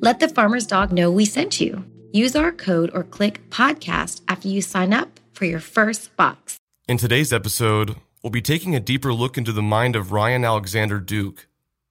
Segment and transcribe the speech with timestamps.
[0.00, 1.84] Let the farmer's dog know we sent you.
[2.12, 6.56] Use our code or click podcast after you sign up for your first box.
[6.86, 11.00] In today's episode, we'll be taking a deeper look into the mind of Ryan Alexander
[11.00, 11.48] Duke,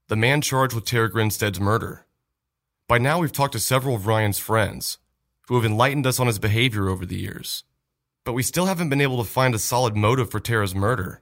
[0.08, 2.06] the man charged with Tara Grinstead's murder.
[2.88, 5.00] By now, we've talked to several of Ryan's friends
[5.50, 7.66] who have enlightened us on his behavior over the years,
[8.24, 11.22] but we still haven't been able to find a solid motive for Tara's murder.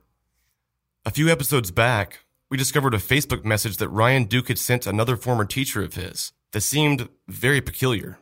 [1.03, 2.19] A few episodes back,
[2.51, 6.31] we discovered a Facebook message that Ryan Duke had sent another former teacher of his
[6.55, 8.17] that seemed very peculiar.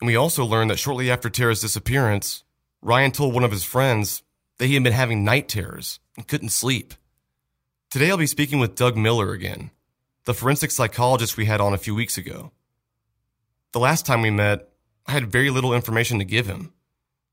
[0.00, 2.42] And we also learned that shortly after Tara's disappearance,
[2.82, 4.24] Ryan told one of his friends
[4.58, 6.92] that he had been having night terrors and couldn't sleep.
[7.88, 9.70] Today I'll be speaking with Doug Miller again,
[10.24, 12.50] the forensic psychologist we had on a few weeks ago.
[13.70, 14.70] The last time we met,
[15.06, 16.72] I had very little information to give him,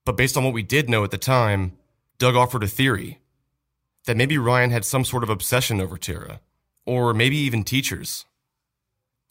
[0.06, 1.72] but based on what we did know at the time,
[2.20, 3.18] Doug offered a theory
[4.06, 6.40] that maybe Ryan had some sort of obsession over Tara,
[6.86, 8.26] or maybe even teachers.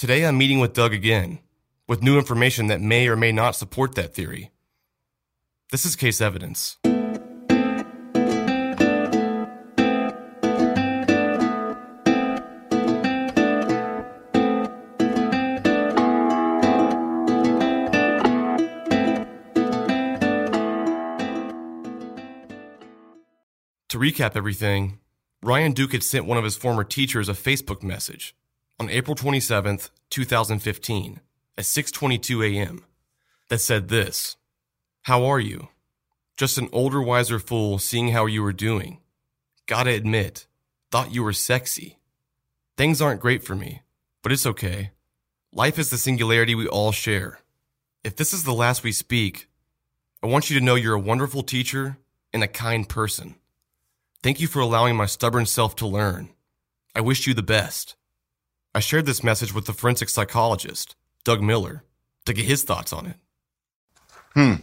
[0.05, 1.39] Today I'm meeting with Doug again,
[1.89, 4.51] with new information that may or may not support that theory.
[5.71, 6.77] This is case evidence.
[23.89, 24.99] To recap everything,
[25.43, 28.35] Ryan Duke had sent one of his former teachers a Facebook message
[28.79, 31.21] on April 27th, 2015,
[31.57, 32.85] at 6:22 a.m.
[33.49, 34.37] that said this:
[35.03, 35.69] "How are you?
[36.37, 39.01] Just an older, wiser fool seeing how you were doing.
[39.67, 40.47] Gotta admit,
[40.91, 41.99] thought you were sexy.
[42.77, 43.83] Things aren't great for me,
[44.23, 44.91] but it's okay.
[45.53, 47.39] Life is the singularity we all share.
[48.03, 49.49] If this is the last we speak,
[50.23, 51.99] I want you to know you're a wonderful teacher
[52.33, 53.37] and a kind person.
[54.23, 56.31] Thank you for allowing my stubborn self to learn.
[56.95, 57.95] I wish you the best."
[58.75, 61.85] I shared this message with the forensic psychologist, Doug Miller,
[62.25, 63.17] to get his thoughts on it.
[64.35, 64.55] Hmm.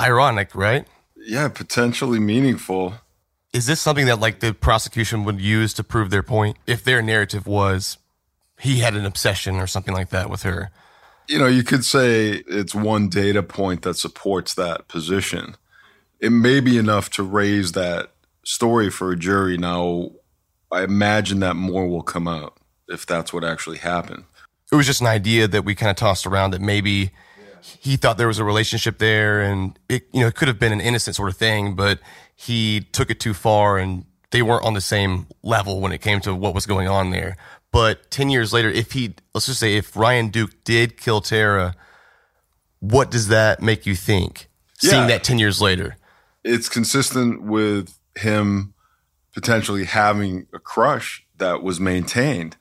[0.00, 0.86] Ironic, right?
[1.16, 2.94] Yeah, potentially meaningful.
[3.52, 6.56] Is this something that like the prosecution would use to prove their point?
[6.66, 7.98] If their narrative was
[8.60, 10.70] he had an obsession or something like that with her.
[11.28, 15.56] You know, you could say it's one data point that supports that position.
[16.20, 18.12] It may be enough to raise that
[18.44, 19.56] story for a jury.
[19.56, 20.10] Now,
[20.72, 22.57] I imagine that more will come out
[22.88, 24.24] if that's what actually happened.
[24.70, 27.10] It was just an idea that we kind of tossed around that maybe
[27.60, 30.72] he thought there was a relationship there and it you know it could have been
[30.72, 32.00] an innocent sort of thing but
[32.34, 36.20] he took it too far and they weren't on the same level when it came
[36.20, 37.36] to what was going on there
[37.72, 41.74] but 10 years later if he let's just say if Ryan Duke did kill Tara
[42.80, 44.48] what does that make you think
[44.82, 44.90] yeah.
[44.90, 45.96] seeing that 10 years later
[46.44, 48.74] it's consistent with him
[49.34, 52.56] potentially having a crush that was maintained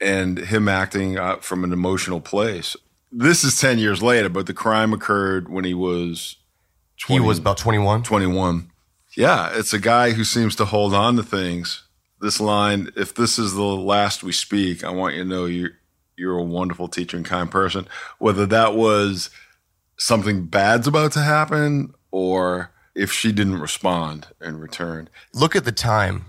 [0.00, 2.76] and him acting from an emotional place.
[3.12, 6.36] This is 10 years later, but the crime occurred when he was
[7.00, 8.02] 20, He was about 21.
[8.02, 8.70] 21.
[9.16, 11.82] Yeah, it's a guy who seems to hold on to things.
[12.20, 15.70] This line, if this is the last we speak, I want you to know you're,
[16.16, 17.88] you're a wonderful teacher and kind person.
[18.18, 19.30] Whether that was
[19.98, 25.08] something bad's about to happen or if she didn't respond and return.
[25.32, 26.26] Look at the time.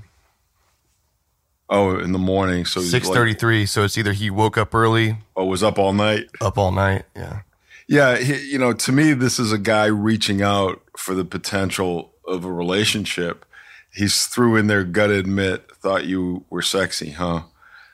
[1.74, 2.66] Oh, in the morning.
[2.66, 3.62] So six thirty three.
[3.62, 5.18] Like, so it's either he woke up early.
[5.38, 6.28] Oh, was up all night.
[6.42, 7.06] Up all night.
[7.16, 7.40] Yeah.
[7.88, 8.18] Yeah.
[8.18, 12.44] He, you know, to me, this is a guy reaching out for the potential of
[12.44, 13.46] a relationship.
[13.94, 17.44] He's threw in there, gut admit, thought you were sexy, huh?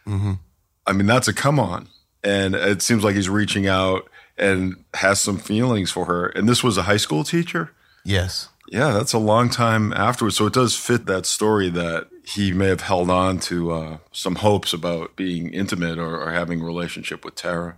[0.07, 0.33] Mm-hmm.
[0.85, 1.87] I mean, that's a come on.
[2.23, 6.27] And it seems like he's reaching out and has some feelings for her.
[6.27, 7.73] And this was a high school teacher?
[8.03, 8.49] Yes.
[8.69, 10.35] Yeah, that's a long time afterwards.
[10.35, 14.35] So it does fit that story that he may have held on to uh, some
[14.35, 17.77] hopes about being intimate or, or having a relationship with Tara.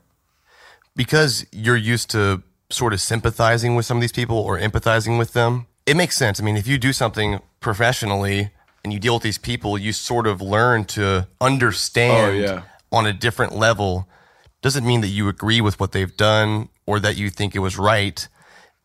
[0.95, 2.41] Because you're used to
[2.71, 5.67] sort of sympathizing with some of these people or empathizing with them.
[5.85, 6.39] It makes sense.
[6.39, 8.49] I mean, if you do something professionally
[8.83, 12.61] and you deal with these people, you sort of learn to understand Oh, yeah.
[12.91, 14.07] on a different level.
[14.61, 17.77] Doesn't mean that you agree with what they've done or that you think it was
[17.77, 18.27] right,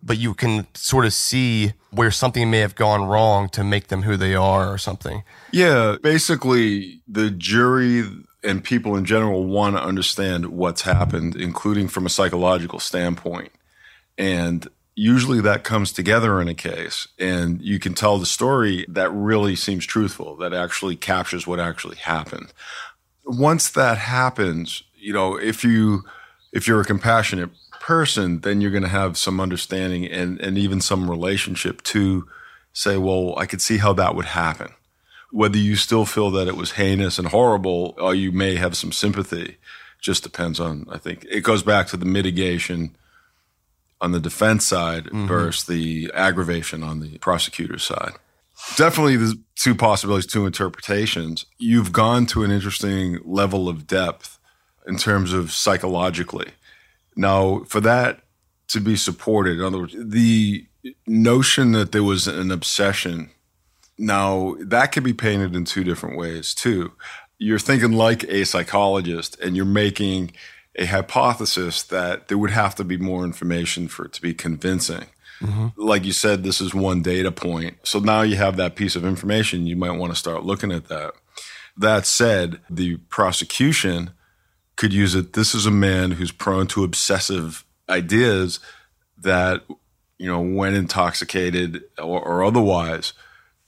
[0.05, 4.03] but you can sort of see where something may have gone wrong to make them
[4.03, 5.25] who they are or something.
[5.51, 8.05] Yeah, basically, the jury
[8.43, 13.51] and people in general want to understand what's happened, including from a psychological standpoint.
[14.19, 19.11] And usually that comes together in a case, and you can tell the story that
[19.11, 22.53] really seems truthful, that actually captures what actually happened.
[23.25, 26.05] Once that happens, you know, if you
[26.55, 30.81] if you're a compassionate person, then you're going to have some understanding and and even
[30.81, 32.27] some relationship to
[32.73, 34.73] say, well, I could see how that would happen.
[35.31, 38.93] Whether you still feel that it was heinous and horrible or you may have some
[38.93, 39.59] sympathy
[40.01, 42.95] just depends on i think it goes back to the mitigation
[44.05, 45.27] on the defense side mm-hmm.
[45.27, 48.12] versus the aggravation on the prosecutor's side.
[48.77, 51.47] Definitely the two possibilities two interpretations.
[51.59, 54.39] You've gone to an interesting level of depth
[54.87, 56.51] in terms of psychologically
[57.17, 58.21] now for that
[58.69, 60.67] to be supported in other words the
[61.07, 63.31] notion that there was an obsession
[63.99, 66.93] now, that could be painted in two different ways, too.
[67.39, 70.33] You're thinking like a psychologist, and you're making
[70.77, 75.07] a hypothesis that there would have to be more information for it to be convincing.
[75.41, 75.69] Mm-hmm.
[75.77, 77.77] Like you said, this is one data point.
[77.85, 79.67] So now you have that piece of information.
[79.67, 81.15] You might want to start looking at that.
[81.77, 84.11] That said, the prosecution
[84.85, 85.33] could use it.
[85.33, 88.61] This is a man who's prone to obsessive ideas
[89.17, 89.63] that,
[90.19, 93.15] you know, when intoxicated or, or otherwise,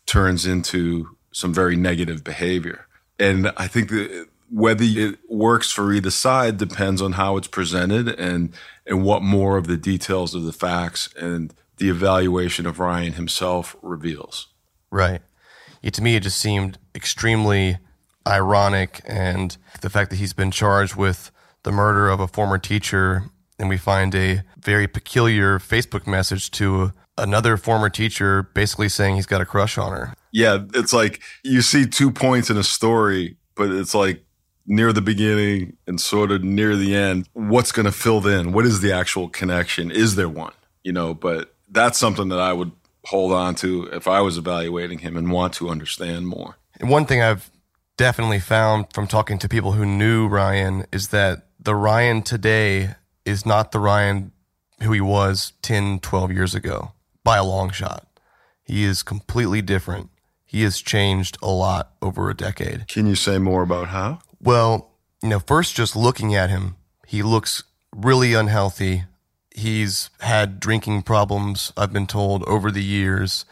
[0.04, 2.86] turns into some very negative behavior.
[3.18, 8.08] And I think that whether it works for either side depends on how it's presented
[8.08, 8.52] and
[8.86, 13.74] and what more of the details of the facts and the evaluation of Ryan himself
[13.80, 14.48] reveals.
[14.90, 15.22] Right.
[15.80, 17.78] Yeah, to me, it just seemed extremely
[18.26, 21.30] ironic, and the fact that he's been charged with
[21.62, 23.24] the murder of a former teacher,
[23.58, 29.26] and we find a very peculiar Facebook message to another former teacher, basically saying he's
[29.26, 30.14] got a crush on her.
[30.32, 34.22] Yeah, it's like you see two points in a story, but it's like
[34.66, 37.28] near the beginning and sort of near the end.
[37.32, 38.52] What's going to fill in?
[38.52, 39.90] What is the actual connection?
[39.90, 40.52] Is there one?
[40.82, 42.72] You know, but that's something that I would
[43.06, 46.56] hold on to if I was evaluating him and want to understand more.
[46.78, 47.50] And one thing I've
[47.96, 52.94] definitely found from talking to people who knew Ryan is that the Ryan today
[53.24, 54.32] is not the Ryan
[54.82, 56.92] who he was 10, 12 years ago
[57.24, 58.06] by a long shot.
[58.62, 60.10] He is completely different.
[60.44, 62.88] He has changed a lot over a decade.
[62.88, 64.20] Can you say more about how?
[64.40, 66.76] Well, you know, first just looking at him,
[67.06, 67.64] he looks
[67.94, 69.04] really unhealthy.
[69.54, 73.44] He's had drinking problems, I've been told, over the years.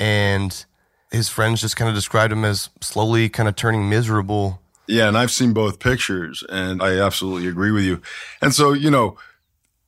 [0.00, 0.64] And
[1.12, 4.60] his friends just kind of described him as slowly kind of turning miserable.
[4.88, 8.00] Yeah, and I've seen both pictures, and I absolutely agree with you.
[8.40, 9.16] And so, you know,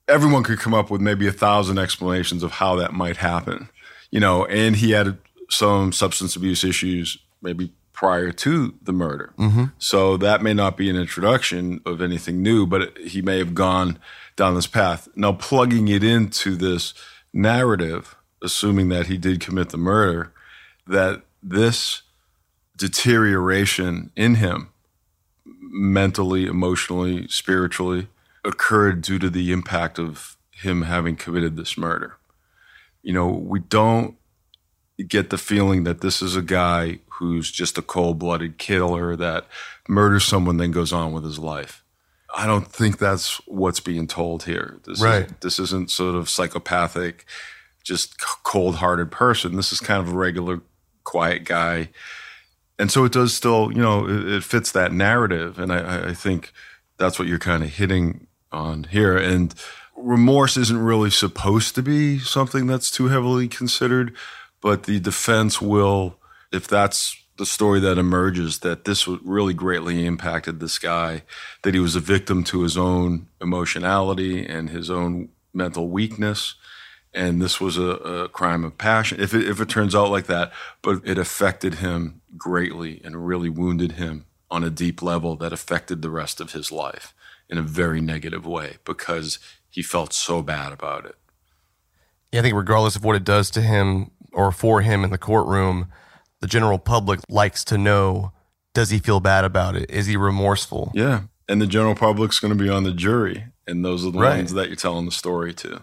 [0.06, 3.70] everyone could come up with maybe a thousand explanations of how that might happen,
[4.10, 5.18] you know, and he had
[5.50, 9.32] some substance abuse issues maybe prior to the murder.
[9.38, 9.64] Mm-hmm.
[9.78, 13.98] So that may not be an introduction of anything new, but he may have gone
[14.36, 15.08] down this path.
[15.16, 16.92] Now, plugging it into this
[17.32, 20.33] narrative, assuming that he did commit the murder,
[20.86, 22.02] that this
[22.76, 24.70] deterioration in him,
[25.44, 28.08] mentally, emotionally, spiritually,
[28.44, 32.16] occurred due to the impact of him having committed this murder.
[33.02, 34.16] You know, we don't
[35.08, 39.46] get the feeling that this is a guy who's just a cold blooded killer that
[39.88, 41.82] murders someone, then goes on with his life.
[42.36, 44.80] I don't think that's what's being told here.
[44.84, 45.26] This Right.
[45.26, 47.24] Is, this isn't sort of psychopathic,
[47.84, 49.56] just cold hearted person.
[49.56, 50.60] This is kind of a regular,
[51.04, 51.90] quiet guy.
[52.78, 55.58] And so it does still, you know, it, it fits that narrative.
[55.58, 56.52] And I- I, think
[56.98, 59.16] that's what you're kind of hitting on here.
[59.16, 59.54] And
[59.96, 64.14] remorse isn't really supposed to be something that's too heavily considered,
[64.60, 66.18] but the defense will,
[66.52, 71.22] if that's the story that emerges, that this really greatly impacted this guy,
[71.62, 76.54] that he was a victim to his own emotionality and his own mental weakness.
[77.14, 77.82] And this was a,
[78.24, 79.20] a crime of passion.
[79.20, 80.52] If it, if it turns out like that,
[80.82, 86.02] but it affected him greatly and really wounded him on a deep level that affected
[86.02, 87.14] the rest of his life
[87.48, 89.38] in a very negative way because
[89.70, 91.14] he felt so bad about it.
[92.32, 95.18] Yeah, I think regardless of what it does to him or for him in the
[95.18, 95.86] courtroom,
[96.40, 98.32] the general public likes to know
[98.74, 99.88] does he feel bad about it?
[99.88, 100.90] Is he remorseful?
[100.94, 101.22] Yeah.
[101.48, 103.44] And the general public's going to be on the jury.
[103.68, 104.38] And those are the Right.
[104.38, 105.82] ones that you're telling the story to.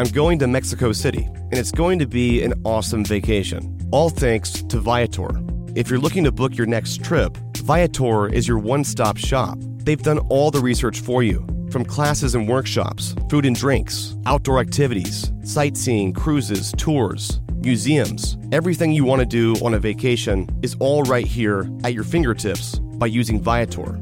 [0.00, 3.78] I'm going to Mexico City, and it's going to be an awesome vacation.
[3.92, 5.28] All thanks to Viator.
[5.74, 9.58] If you're looking to book your next trip, Viator is your one stop shop.
[9.60, 14.58] They've done all the research for you from classes and workshops, food and drinks, outdoor
[14.58, 18.38] activities, sightseeing, cruises, tours, museums.
[18.52, 22.78] Everything you want to do on a vacation is all right here at your fingertips
[22.78, 24.00] by using Viator.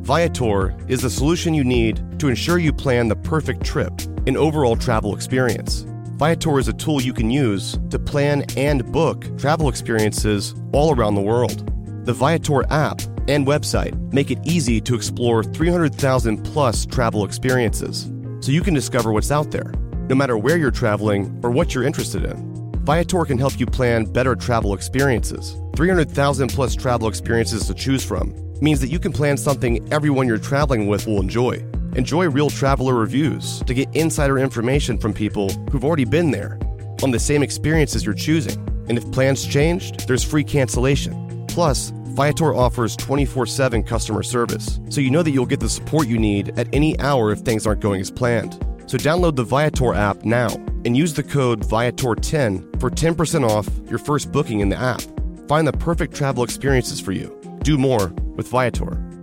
[0.00, 3.92] Viator is the solution you need to ensure you plan the perfect trip
[4.26, 5.86] and overall travel experience.
[6.16, 11.16] Viator is a tool you can use to plan and book travel experiences all around
[11.16, 11.70] the world.
[12.06, 18.52] The Viator app and website make it easy to explore 300,000 plus travel experiences so
[18.52, 19.72] you can discover what's out there,
[20.08, 22.54] no matter where you're traveling or what you're interested in.
[22.84, 25.56] Viator can help you plan better travel experiences.
[25.74, 30.38] 300,000 plus travel experiences to choose from means that you can plan something everyone you're
[30.38, 31.64] traveling with will enjoy.
[31.96, 36.58] Enjoy real traveler reviews to get insider information from people who've already been there
[37.04, 38.58] on the same experiences you're choosing.
[38.88, 41.46] And if plans changed, there's free cancellation.
[41.46, 46.08] Plus, Viator offers 24 7 customer service, so you know that you'll get the support
[46.08, 48.52] you need at any hour if things aren't going as planned.
[48.86, 50.48] So download the Viator app now
[50.84, 55.02] and use the code Viator10 for 10% off your first booking in the app.
[55.48, 57.38] Find the perfect travel experiences for you.
[57.62, 59.13] Do more with Viator.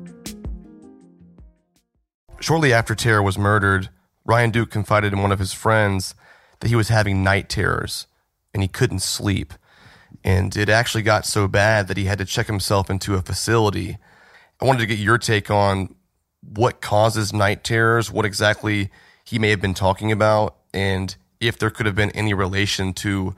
[2.42, 3.90] Shortly after Tara was murdered,
[4.26, 6.16] Ryan Duke confided in one of his friends
[6.60, 8.08] that he was having night terrors
[8.52, 9.54] and he couldn't sleep.
[10.24, 13.98] And it actually got so bad that he had to check himself into a facility.
[14.60, 15.96] I wanted to get your take on
[16.42, 18.90] what causes night terrors, what exactly
[19.24, 23.36] he may have been talking about, and if there could have been any relation to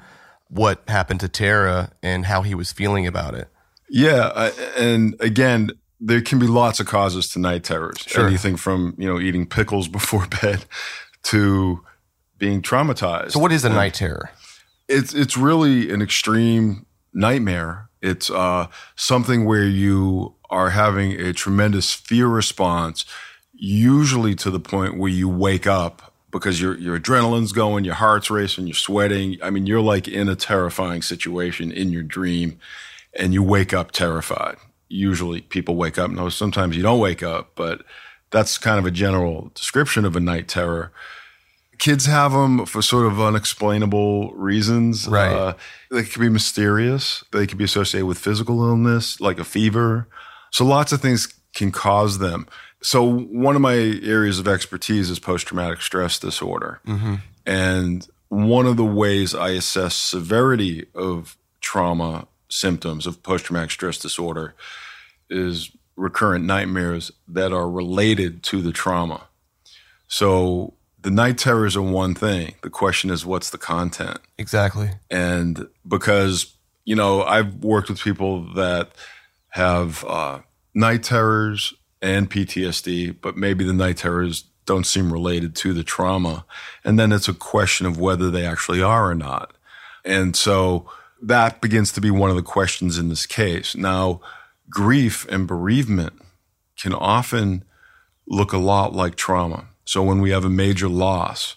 [0.48, 3.50] what happened to Tara and how he was feeling about it.
[3.90, 5.72] Yeah, and again,
[6.06, 8.00] there can be lots of causes to night terrors.
[8.06, 8.28] Sure.
[8.28, 10.66] Anything from you know eating pickles before bed
[11.24, 11.82] to
[12.38, 13.32] being traumatized.
[13.32, 14.30] So, what is a And night terror?
[14.88, 17.90] It's it's really an extreme nightmare.
[18.02, 23.06] It's uh, something where you are having a tremendous fear response,
[23.54, 28.30] usually to the point where you wake up because your your adrenaline's going, your heart's
[28.30, 29.38] racing, you're sweating.
[29.42, 32.60] I mean, you're like in a terrifying situation in your dream,
[33.18, 34.58] and you wake up terrified.
[34.90, 36.12] Usually, people wake up.
[36.12, 37.84] No, sometimes you don't wake up, but
[38.30, 40.92] that's kind of a general description of a night terror.
[41.80, 45.08] Kids have them for sort of unexplainable reasons.
[45.08, 45.34] Right.
[45.34, 45.54] Uh,
[45.92, 47.24] they can be mysterious.
[47.32, 50.08] They can be associated with physical illness, like a fever.
[50.52, 52.48] So lots of things can cause them.
[52.82, 56.80] So one of my areas of expertise is post-traumatic stress disorder.
[57.46, 64.54] And one of the ways I assess severity of trauma symptoms of post-traumatic stress disorder
[65.30, 69.28] is recurrent nightmares that are related to the trauma.
[70.08, 72.56] So the night terrors are one thing.
[72.62, 74.20] The question is, what's the content?
[74.38, 74.92] Exactly.
[75.10, 76.56] And because,
[76.86, 78.92] you know, I've worked with people that
[79.50, 80.40] have uh,
[80.76, 86.46] night terrors and PTSD, but maybe the night terrors don't seem related to the trauma.
[86.84, 89.56] And then it's a question of whether they actually are or not.
[90.06, 90.90] And so
[91.24, 93.76] that begins to be one of the questions in this case.
[93.76, 94.20] Now,
[94.70, 96.14] grief and bereavement
[96.78, 97.64] can often
[98.28, 99.68] look a lot like trauma.
[99.86, 101.56] So when we have a major loss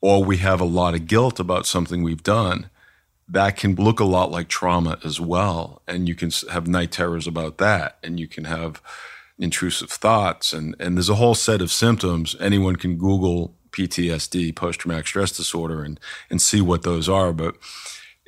[0.00, 2.70] or we have a lot of guilt about something we've done,
[3.28, 5.82] that can look a lot like trauma as well.
[5.86, 7.98] And you can have night terrors about that.
[8.02, 8.82] And you can have
[9.38, 10.52] intrusive thoughts.
[10.52, 12.34] And, and there's a whole set of symptoms.
[12.40, 16.00] Anyone can Google PTSD, post traumatic stress disorder, and,
[16.30, 17.32] and see what those are.
[17.32, 17.56] But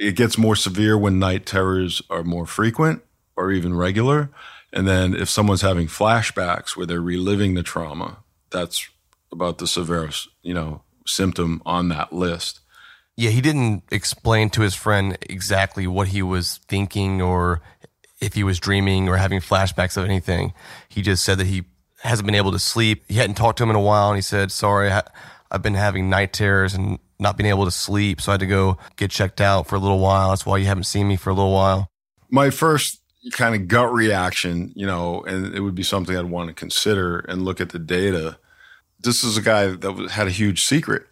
[0.00, 3.02] it gets more severe when night terrors are more frequent
[3.36, 4.30] or even regular.
[4.72, 8.18] And then if someone's having flashbacks where they're reliving the trauma,
[8.50, 8.88] that's
[9.30, 12.60] about the severest, you know, symptom on that list.
[13.14, 17.60] Yeah, he didn't explain to his friend exactly what he was thinking or
[18.22, 20.54] if he was dreaming or having flashbacks of anything.
[20.88, 21.64] He just said that he
[22.02, 23.04] hasn't been able to sleep.
[23.08, 24.90] He hadn't talked to him in a while, and he said, "Sorry,
[25.50, 28.46] I've been having night terrors and not being able to sleep, so I had to
[28.46, 30.30] go get checked out for a little while.
[30.30, 31.88] That's why you haven't seen me for a little while."
[32.30, 33.00] My first
[33.32, 37.18] kind of gut reaction, you know, and it would be something I'd want to consider
[37.20, 38.38] and look at the data.
[38.98, 41.06] This is a guy that had a huge secret.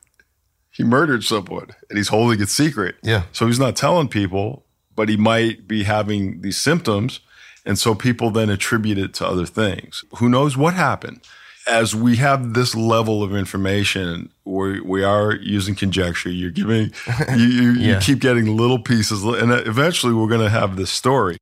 [0.71, 2.97] He murdered someone and he's holding it secret.
[3.03, 3.25] Yeah.
[3.33, 7.21] So he's not telling people, but he might be having these symptoms.
[7.67, 10.05] And so people then attribute it to other things.
[10.19, 11.21] Who knows what happened?
[11.69, 16.31] As we have this level of information, we, we are using conjecture.
[16.31, 16.93] You're giving,
[17.37, 17.95] you, you, yeah.
[17.95, 21.39] you keep getting little pieces, and eventually we're going to have this story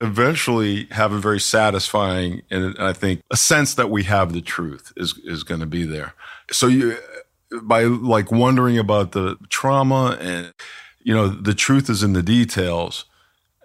[0.00, 4.92] eventually have a very satisfying and I think a sense that we have the truth
[4.96, 6.14] is is going to be there.
[6.50, 6.96] So you
[7.62, 10.54] by like wondering about the trauma and
[11.00, 13.04] you know the truth is in the details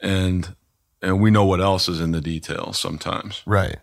[0.01, 0.55] and
[1.01, 3.41] and we know what else is in the details sometimes.
[3.45, 3.77] Right.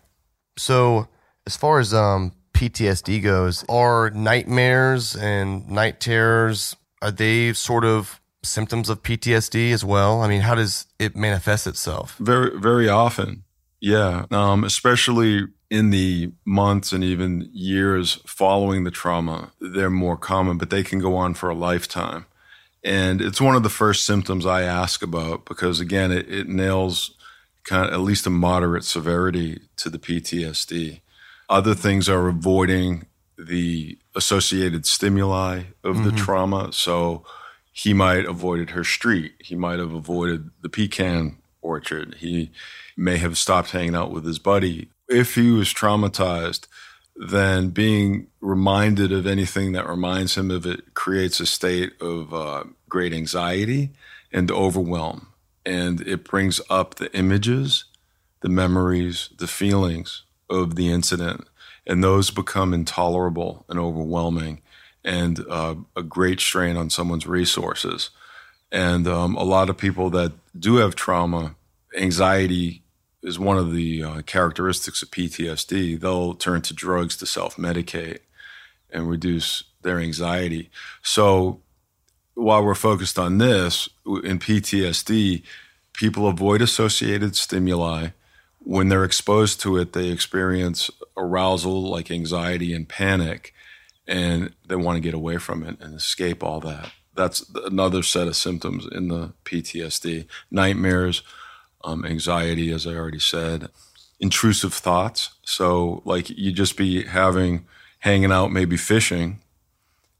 [0.57, 1.07] So
[1.45, 8.21] as far as um PTSD goes, are nightmares and night terrors are they sort of
[8.43, 10.21] symptoms of PTSD as well?
[10.21, 12.15] I mean, how does it manifest itself?
[12.17, 13.43] Very, very often.
[13.81, 14.25] Yeah.
[14.31, 20.69] Um, especially in the months and even years following the trauma, they're more common, but
[20.69, 22.25] they can go on for a lifetime.
[22.85, 27.15] And it's one of the first symptoms I ask about because, again, it, it nails
[27.63, 31.01] kind of at least a moderate severity to the PTSD.
[31.49, 33.05] Other things are avoiding
[33.37, 36.05] the associated stimuli of mm-hmm.
[36.05, 36.71] the trauma.
[36.71, 37.25] So,
[37.73, 39.33] he might have avoided her street.
[39.39, 42.15] He might have avoided the pecan orchard.
[42.19, 42.51] He
[42.95, 44.89] may have stopped hanging out with his buddy.
[45.09, 46.67] If he was traumatized,
[47.15, 52.63] then being reminded of anything that reminds him of it creates a state of uh,
[52.89, 53.89] great anxiety
[54.31, 55.27] and overwhelm.
[55.65, 57.85] And it brings up the images,
[58.41, 61.47] the memories, the feelings of the incident.
[61.85, 64.61] And those become intolerable and overwhelming
[65.03, 68.09] and uh, a great strain on someone's resources.
[68.71, 71.55] And um, a lot of people that do have trauma,
[71.97, 72.83] anxiety
[73.21, 75.99] is one of the uh, characteristics of PTSD.
[75.99, 78.19] They'll turn to drugs to self medicate
[78.89, 80.69] and reduce their anxiety.
[81.01, 81.61] So
[82.35, 85.43] while we're focused on this, in PTSD,
[85.93, 88.09] people avoid associated stimuli.
[88.63, 93.53] When they're exposed to it, they experience arousal like anxiety and panic
[94.07, 96.91] and they want to get away from it and escape all that.
[97.15, 101.21] That's another set of symptoms in the PTSD nightmares,
[101.83, 103.69] um, anxiety, as I already said,
[104.19, 105.31] intrusive thoughts.
[105.43, 107.65] So, like, you just be having,
[107.99, 109.41] hanging out, maybe fishing,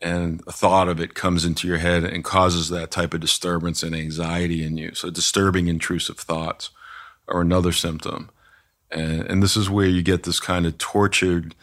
[0.01, 3.82] and a thought of it comes into your head and causes that type of disturbance
[3.82, 4.93] and anxiety in you.
[4.93, 6.69] So, disturbing intrusive thoughts
[7.27, 8.29] are another symptom.
[8.93, 11.56] And, and this is where you get this kind of tortured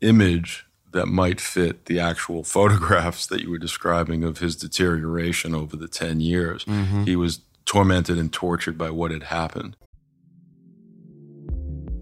[0.00, 5.76] image that might fit the actual photographs that you were describing of his deterioration over
[5.76, 6.64] the 10 years.
[6.64, 7.04] Mm-hmm.
[7.04, 9.76] He was tormented and tortured by what had happened.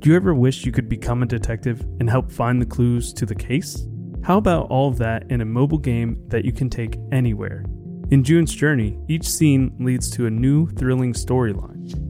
[0.00, 3.26] Do you ever wish you could become a detective and help find the clues to
[3.26, 3.86] the case?
[4.22, 7.64] How about all of that in a mobile game that you can take anywhere?
[8.10, 12.09] In June's Journey, each scene leads to a new, thrilling storyline.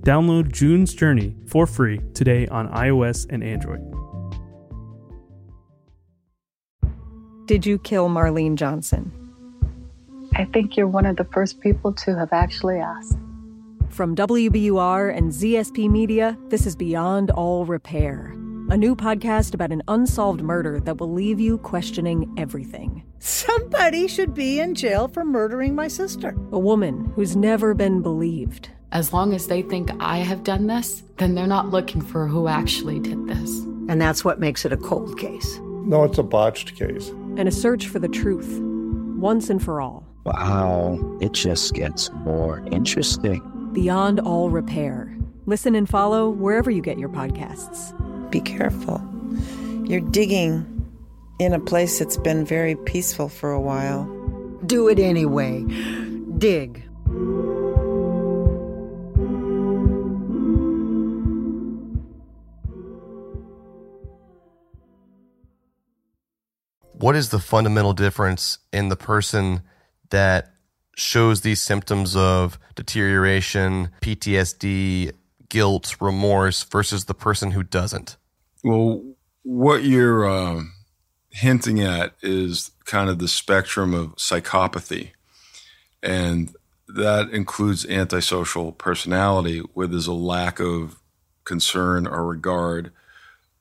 [0.00, 3.82] Download June's Journey for free today on iOS and Android.
[7.46, 9.12] Did you kill Marlene Johnson?
[10.36, 13.18] I think you're one of the first people to have actually asked.
[13.90, 18.32] From WBUR and ZSP Media, this is Beyond All Repair,
[18.70, 23.02] a new podcast about an unsolved murder that will leave you questioning everything.
[23.18, 26.34] Somebody should be in jail for murdering my sister.
[26.52, 28.70] A woman who's never been believed.
[28.92, 32.48] As long as they think I have done this, then they're not looking for who
[32.48, 33.60] actually did this.
[33.88, 35.58] And that's what makes it a cold case.
[35.62, 37.08] No, it's a botched case.
[37.36, 38.58] And a search for the truth,
[39.16, 40.04] once and for all.
[40.24, 43.40] Wow, it just gets more interesting.
[43.72, 45.16] Beyond All Repair.
[45.46, 47.94] Listen and follow wherever you get your podcasts.
[48.30, 49.00] Be careful.
[49.84, 50.66] You're digging
[51.38, 54.04] in a place that's been very peaceful for a while.
[54.66, 55.62] Do it anyway.
[56.38, 56.84] Dig.
[67.10, 69.62] What is the fundamental difference in the person
[70.10, 70.54] that
[70.94, 75.10] shows these symptoms of deterioration, PTSD,
[75.48, 78.16] guilt, remorse versus the person who doesn't?
[78.62, 79.02] Well,
[79.42, 80.62] what you're uh,
[81.30, 85.10] hinting at is kind of the spectrum of psychopathy.
[86.04, 86.54] And
[86.86, 91.00] that includes antisocial personality, where there's a lack of
[91.42, 92.92] concern or regard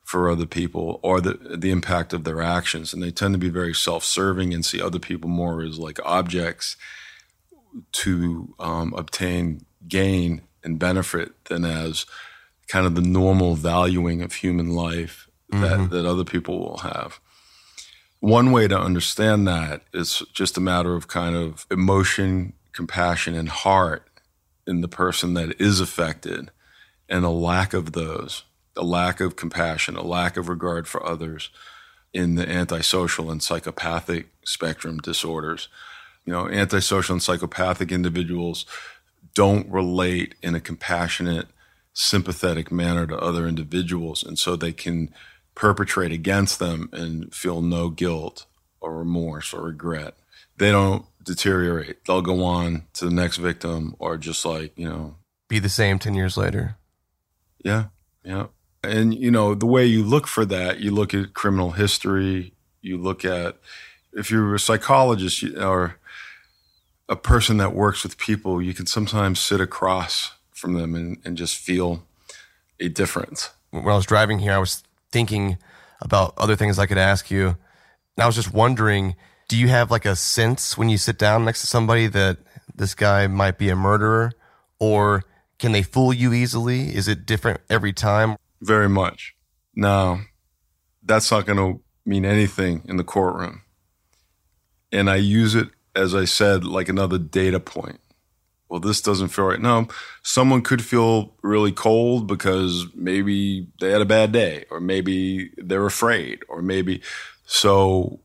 [0.10, 2.94] for other people or the the impact of their actions.
[2.94, 6.78] And they tend to be very self-serving and see other people more as like objects
[7.92, 12.08] to um, obtain gain and benefit than as
[12.68, 15.94] kind of the normal valuing of human life that, mm-hmm.
[15.94, 17.20] that other people will have.
[18.20, 23.50] One way to understand that is just a matter of kind of emotion compassion and
[23.50, 24.10] heart
[24.66, 26.50] in the person that is affected
[27.08, 28.44] and a lack of those
[28.80, 31.50] a lack of compassion, a lack of regard for others
[32.14, 35.68] in the antisocial and psychopathic spectrum disorders.
[36.26, 38.66] You know, antisocial and psychopathic individuals
[39.36, 41.48] don't relate in a compassionate,
[41.94, 44.24] sympathetic manner to other individuals.
[44.24, 45.14] And so they can
[45.56, 48.46] perpetrate against them and feel no guilt
[48.80, 50.16] or remorse or regret.
[50.58, 52.06] They don't deteriorate.
[52.06, 55.16] They'll go on to the next victim or just like, you know,
[55.48, 56.78] be the same 10 years later.
[57.64, 57.86] Yeah.
[58.24, 58.48] Yeah.
[58.84, 62.98] And, you know, the way you look for that, you look at criminal history, you
[62.98, 63.58] look at,
[64.14, 65.98] if you're a psychologist or
[67.10, 71.38] a person that works with people, you can sometimes sit across from them and, and
[71.38, 72.04] just feel
[72.80, 73.50] a difference.
[73.72, 75.58] When I was driving here, I was thinking
[76.02, 77.48] about other things I could ask you.
[77.48, 79.16] And I was just wondering,
[79.48, 82.38] do you have like a sense when you sit down next to somebody that
[82.74, 84.32] this guy might be a murderer?
[84.80, 85.24] Or
[85.58, 86.96] can they fool you easily?
[86.96, 88.38] Is it different every time?
[88.62, 89.36] Very much.
[89.76, 90.22] Now,
[91.04, 93.62] that's not going to mean anything in the courtroom.
[94.92, 98.00] And I use it, as I said, like another data point.
[98.68, 99.60] Well, this doesn't feel right.
[99.60, 99.88] No,
[100.22, 105.86] someone could feel really cold because maybe they had a bad day, or maybe they're
[105.86, 107.02] afraid, or maybe
[107.46, 108.20] so.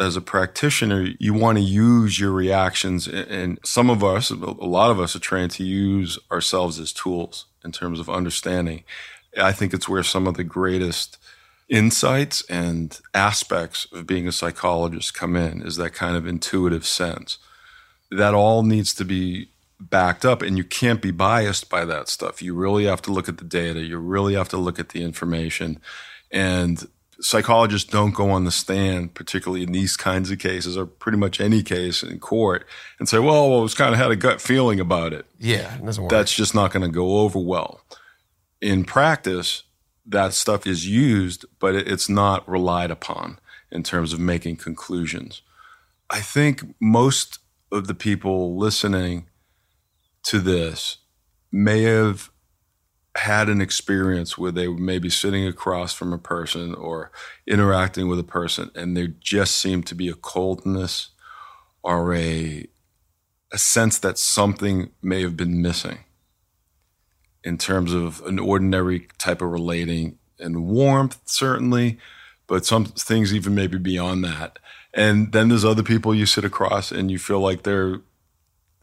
[0.00, 4.92] As a practitioner, you want to use your reactions, and some of us, a lot
[4.92, 8.84] of us, are trained to use ourselves as tools in terms of understanding.
[9.36, 11.18] I think it's where some of the greatest
[11.68, 17.38] insights and aspects of being a psychologist come in is that kind of intuitive sense.
[18.10, 22.42] That all needs to be backed up and you can't be biased by that stuff.
[22.42, 25.02] You really have to look at the data, you really have to look at the
[25.02, 25.80] information
[26.30, 26.88] and
[27.20, 31.40] psychologists don't go on the stand, particularly in these kinds of cases, or pretty much
[31.40, 32.66] any case in court,
[32.98, 35.74] and say, "Well, well, I was kind of had a gut feeling about it." Yeah,
[35.74, 36.10] it doesn't work.
[36.10, 37.80] That's just not going to go over well
[38.60, 39.64] in practice,
[40.06, 43.38] that stuff is used, but it's not relied upon
[43.70, 45.42] in terms of making conclusions.
[46.10, 47.38] I think most
[47.70, 49.26] of the people listening
[50.24, 50.98] to this
[51.52, 52.30] may have
[53.16, 57.10] had an experience where they may be sitting across from a person or
[57.46, 61.10] interacting with a person and there just seemed to be a coldness
[61.82, 62.66] or a
[63.50, 65.98] a sense that something may have been missing
[67.48, 71.98] in terms of an ordinary type of relating and warmth, certainly,
[72.46, 74.58] but some things even maybe beyond that.
[74.92, 78.00] And then there's other people you sit across and you feel like they're,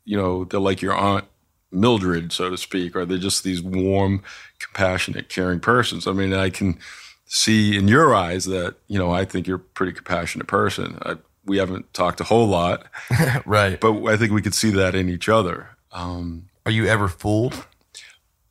[0.04, 1.26] you know, they're like your aunt
[1.72, 4.24] Mildred, so to speak, or they're just these warm,
[4.60, 6.08] compassionate, caring persons.
[6.08, 6.80] I mean, I can
[7.26, 10.98] see in your eyes that, you know, I think you're a pretty compassionate person.
[11.04, 12.88] I, we haven't talked a whole lot.
[13.46, 13.80] right.
[13.80, 15.70] But I think we could see that in each other.
[15.92, 17.68] Um, Are you ever fooled?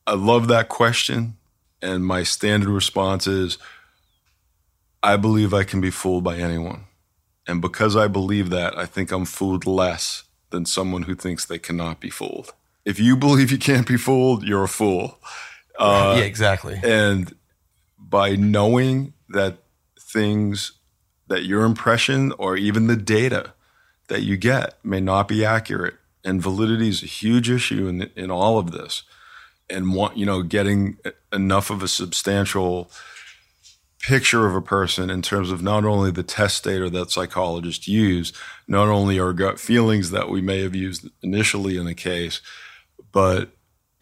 [0.07, 1.37] I love that question.
[1.81, 3.59] And my standard response is
[5.03, 6.85] I believe I can be fooled by anyone.
[7.47, 11.59] And because I believe that, I think I'm fooled less than someone who thinks they
[11.59, 12.55] cannot be fooled.
[12.85, 15.19] If you believe you can't be fooled, you're a fool.
[15.79, 16.81] Uh, yeah, exactly.
[16.83, 17.35] And
[17.99, 19.59] by knowing that
[19.99, 20.73] things
[21.27, 23.53] that your impression or even the data
[24.09, 28.31] that you get may not be accurate, and validity is a huge issue in in
[28.31, 29.03] all of this,
[29.70, 30.98] and want you know getting
[31.33, 32.90] enough of a substantial
[34.00, 38.35] picture of a person in terms of not only the test data that psychologists use,
[38.68, 42.42] not only our gut feelings that we may have used initially in a case,
[43.12, 43.53] but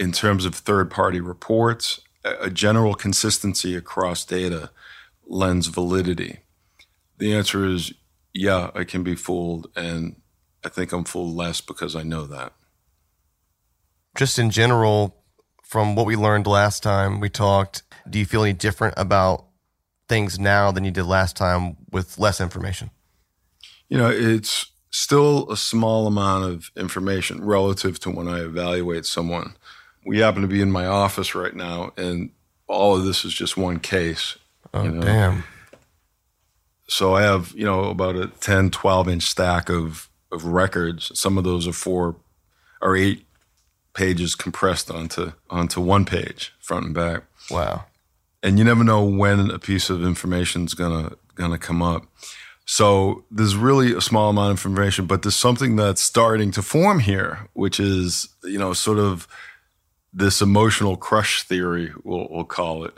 [0.01, 4.71] in terms of third party reports, a general consistency across data
[5.25, 6.41] lends validity.
[7.19, 7.93] The answer is
[8.35, 10.17] yeah, I can be fooled, and
[10.65, 12.53] I think I'm fooled less because I know that.
[14.17, 15.22] Just in general,
[15.73, 19.47] from what we learned last time we talked, do you feel any different about
[20.07, 22.91] things now than you did last time with less information?
[23.89, 29.55] You know, it's still a small amount of information relative to when I evaluate someone.
[30.05, 32.33] We happen to be in my office right now, and
[32.67, 34.37] all of this is just one case.
[34.75, 35.01] Oh, you know?
[35.01, 35.45] damn.
[36.87, 41.19] So I have, you know, about a 10, 12 inch stack of, of records.
[41.19, 42.17] Some of those are four
[42.83, 43.25] or eight
[43.95, 47.25] pages compressed onto onto one page, front and back.
[47.51, 47.85] Wow
[48.43, 52.07] and you never know when a piece of information is gonna gonna come up.
[52.65, 57.01] So there's really a small amount of information, but there's something that's starting to form
[57.01, 59.29] here, which is you know sort of
[60.13, 62.95] this emotional crush theory, we'll, we'll call it,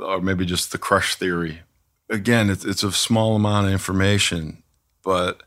[0.00, 1.60] or maybe just the crush theory.
[2.08, 4.62] Again, it's it's a small amount of information,
[5.02, 5.42] but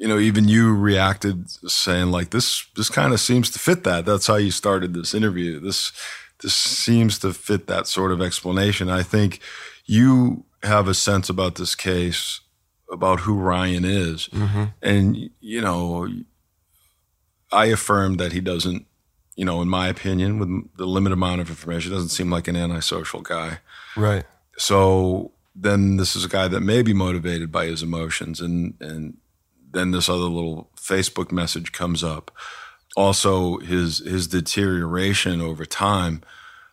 [0.00, 4.04] you know even you reacted saying like this this kind of seems to fit that.
[4.04, 5.60] That's how you started this interview.
[5.60, 5.92] This
[6.42, 8.88] this seems to fit that sort of explanation.
[8.88, 9.40] I think
[9.84, 12.40] you have a sense about this case
[12.90, 14.28] about who Ryan is.
[14.28, 14.64] Mm-hmm.
[14.82, 16.08] And, you know,
[17.52, 18.86] I affirm that he doesn't,
[19.36, 22.56] you know, in my opinion, with the limited amount of information, doesn't seem like an
[22.56, 23.58] antisocial guy.
[23.96, 24.24] Right.
[24.56, 28.40] So then this is a guy that may be motivated by his emotions.
[28.40, 29.16] And, and
[29.72, 32.30] then this other little Facebook message comes up
[32.96, 36.22] also his his deterioration over time.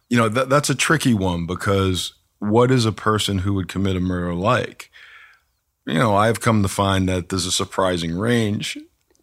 [0.10, 3.96] You know, that, that's a tricky one because what is a person who would commit
[3.96, 4.92] a murder like?
[5.86, 8.78] You know, I've come to find that there's a surprising range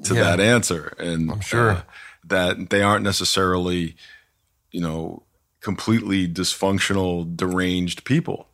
[0.05, 1.83] to yeah, that answer, and I'm sure uh,
[2.25, 3.97] that they aren't necessarily,
[4.71, 5.25] you know,
[5.61, 8.49] completely dysfunctional, deranged people.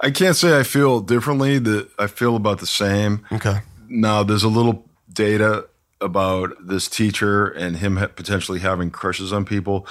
[0.00, 1.58] I can't say I feel differently.
[1.58, 3.26] That I feel about the same.
[3.32, 3.60] Okay.
[3.92, 5.68] Now there's a little data
[6.00, 9.86] about this teacher and him potentially having crushes on people.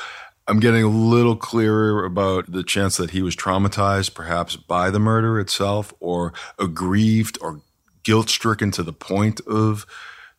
[0.47, 4.99] I'm getting a little clearer about the chance that he was traumatized, perhaps by the
[4.99, 7.61] murder itself, or aggrieved or
[8.03, 9.85] guilt stricken to the point of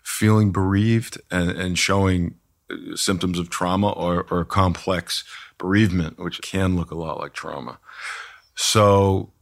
[0.03, 2.35] feeling bereaved and, and showing
[2.69, 5.23] uh, symptoms of trauma or, or complex
[5.57, 7.79] bereavement, which can look a lot like trauma.
[8.57, 9.33] So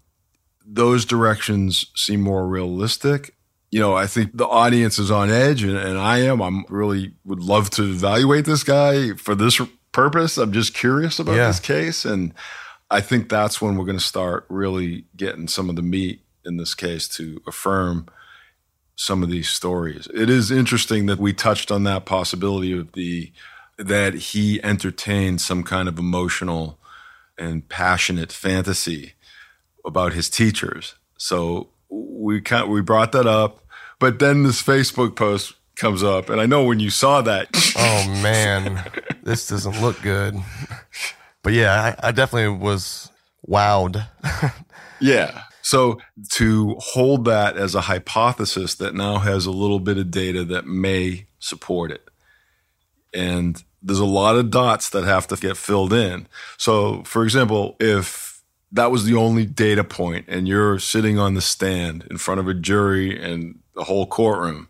[0.64, 3.34] those directions seem more realistic
[3.70, 6.40] you know, I think the audience is on edge and, and I am.
[6.40, 9.60] I'm really would love to evaluate this guy for this
[9.92, 10.38] purpose.
[10.38, 11.46] I'm just curious about yeah.
[11.46, 12.04] this case.
[12.04, 12.34] And
[12.90, 16.56] I think that's when we're going to start really getting some of the meat in
[16.56, 18.06] this case to affirm
[18.96, 20.08] some of these stories.
[20.12, 23.32] It is interesting that we touched on that possibility of the
[23.78, 26.78] that he entertained some kind of emotional
[27.38, 29.14] and passionate fantasy
[29.86, 30.96] about his teachers.
[31.16, 33.64] So we kind we brought that up,
[33.98, 37.48] but then this Facebook post comes up, and I know when you saw that.
[37.76, 38.84] oh man,
[39.22, 40.36] this doesn't look good.
[41.42, 43.10] But yeah, I, I definitely was
[43.48, 44.06] wowed.
[45.00, 45.42] yeah.
[45.62, 46.00] So
[46.32, 50.66] to hold that as a hypothesis that now has a little bit of data that
[50.66, 52.08] may support it.
[53.12, 56.28] And there's a lot of dots that have to get filled in.
[56.56, 58.29] So, for example, if
[58.72, 62.48] that was the only data point and you're sitting on the stand in front of
[62.48, 64.68] a jury and the whole courtroom.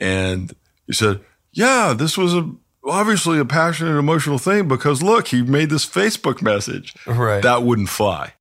[0.00, 0.54] And
[0.86, 1.20] you said
[1.52, 2.50] yeah this was a
[2.84, 6.94] obviously a passionate emotional thing because look he made this facebook message.
[7.06, 7.42] Right.
[7.42, 8.34] That wouldn't fly.